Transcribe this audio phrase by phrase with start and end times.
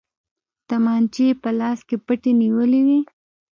[0.67, 2.99] تمانچې يې په لاسو کې پټې نيولې وې.